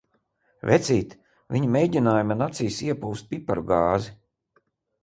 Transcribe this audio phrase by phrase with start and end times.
[0.69, 1.13] Vecīt,
[1.57, 4.15] viņa mēģināja man acīs iepūst piparu gāzi!